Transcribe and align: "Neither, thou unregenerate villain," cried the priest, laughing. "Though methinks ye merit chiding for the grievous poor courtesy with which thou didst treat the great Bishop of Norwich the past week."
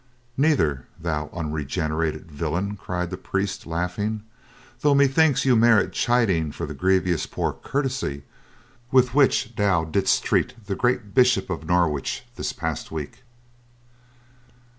"Neither, 0.35 0.87
thou 0.99 1.29
unregenerate 1.31 2.25
villain," 2.25 2.75
cried 2.75 3.11
the 3.11 3.17
priest, 3.17 3.67
laughing. 3.67 4.23
"Though 4.79 4.95
methinks 4.95 5.45
ye 5.45 5.53
merit 5.53 5.93
chiding 5.93 6.53
for 6.53 6.65
the 6.65 6.73
grievous 6.73 7.27
poor 7.27 7.53
courtesy 7.53 8.23
with 8.89 9.13
which 9.13 9.53
thou 9.57 9.83
didst 9.83 10.23
treat 10.23 10.55
the 10.65 10.73
great 10.73 11.13
Bishop 11.13 11.51
of 11.51 11.67
Norwich 11.67 12.23
the 12.35 12.51
past 12.59 12.89
week." 12.91 13.21